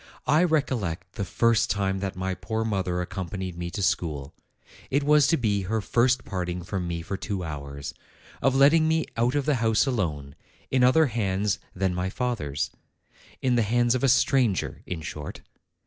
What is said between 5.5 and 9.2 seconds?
her first parting from me for two hours; of letting me